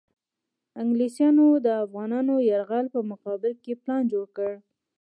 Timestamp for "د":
1.65-1.67